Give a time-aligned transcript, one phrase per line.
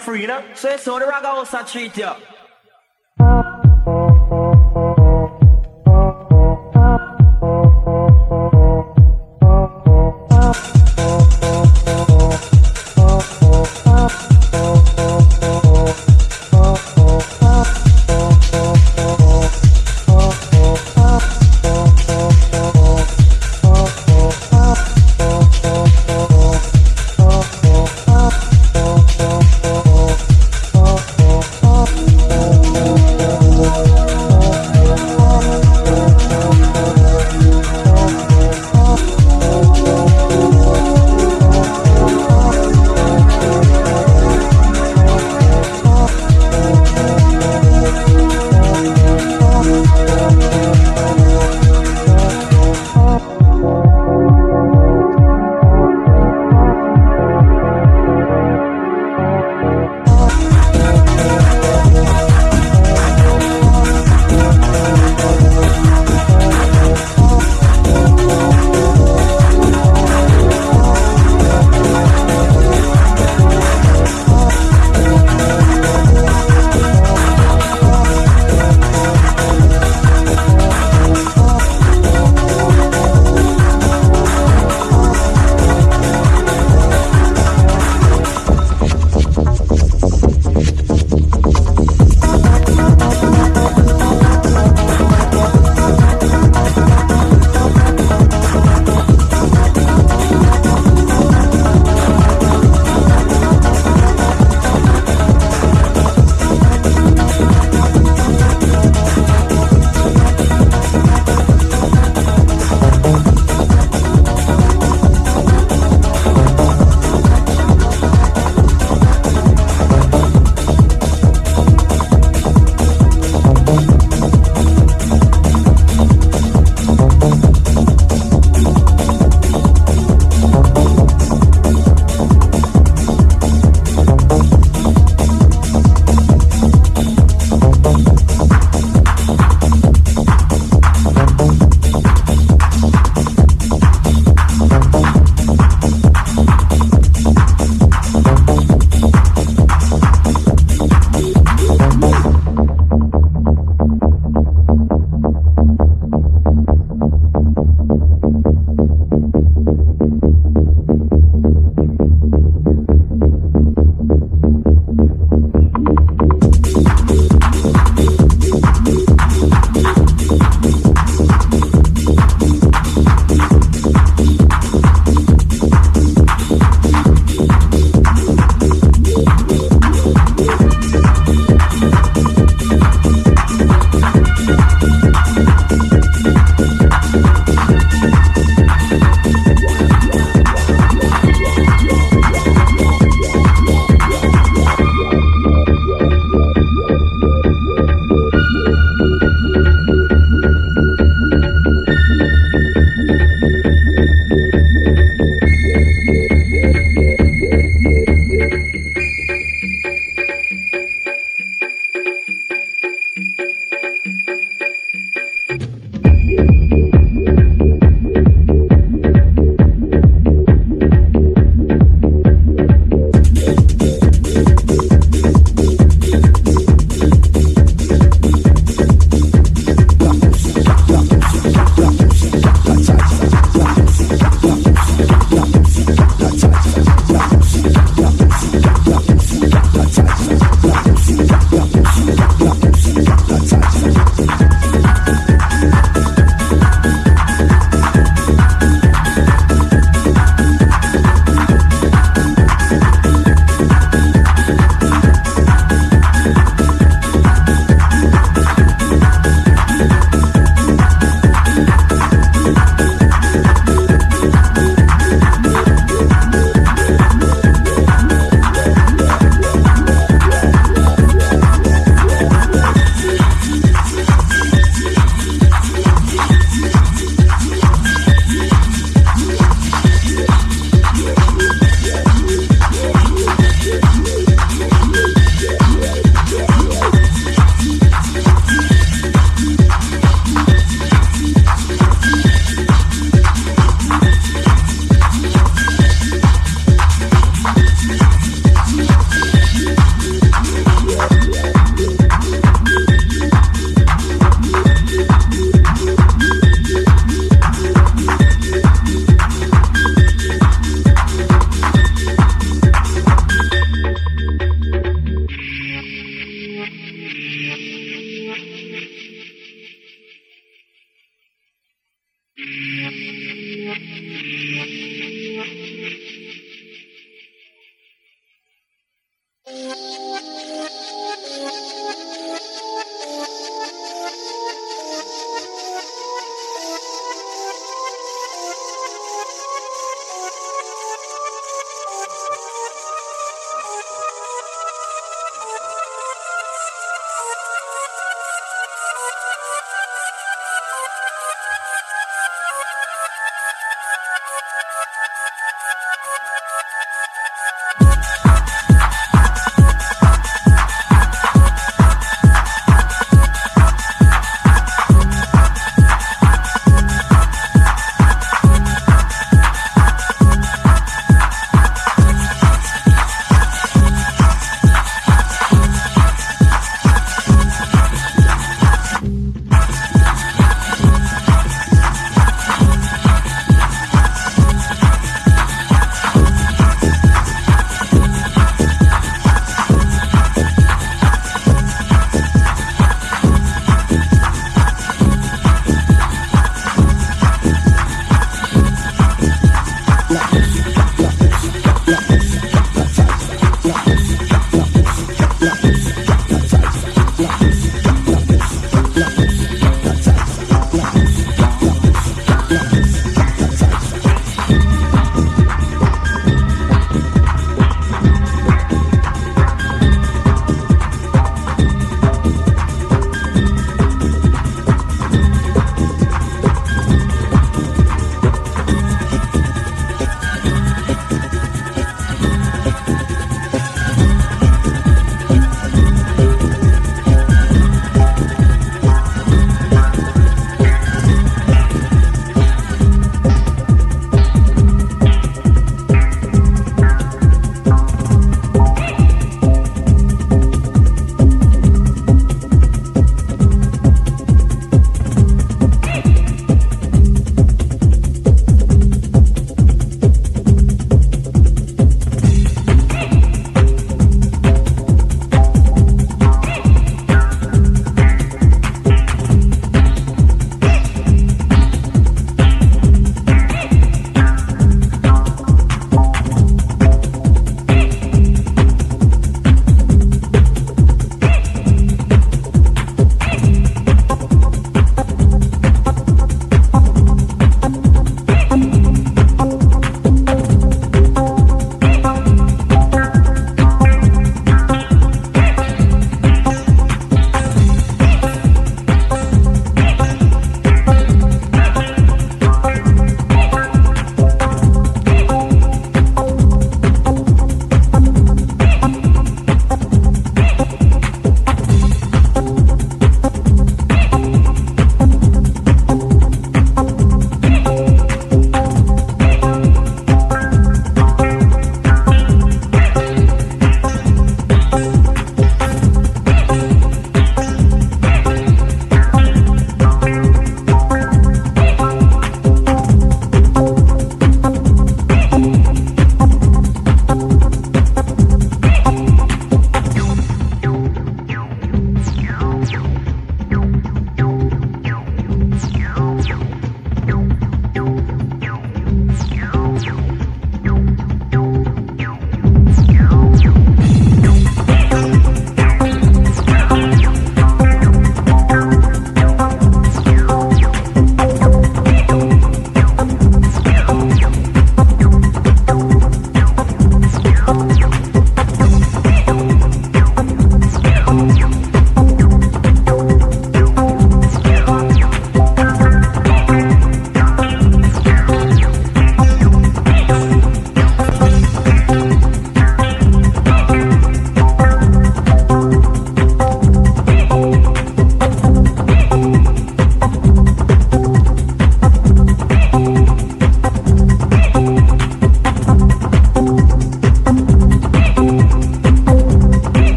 [0.00, 0.42] free, you know?
[0.54, 2.10] So it's how the rag house a treat you.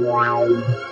[0.00, 0.89] Wow.